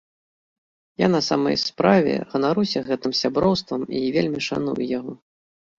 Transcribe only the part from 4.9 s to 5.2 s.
яго.